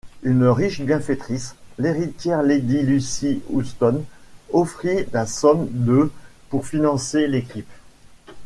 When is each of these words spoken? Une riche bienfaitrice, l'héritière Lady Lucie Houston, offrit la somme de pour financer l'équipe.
Une 0.23 0.47
riche 0.47 0.81
bienfaitrice, 0.81 1.53
l'héritière 1.77 2.41
Lady 2.41 2.81
Lucie 2.81 3.43
Houston, 3.51 4.03
offrit 4.51 5.05
la 5.13 5.27
somme 5.27 5.67
de 5.71 6.11
pour 6.49 6.65
financer 6.65 7.27
l'équipe. 7.27 7.69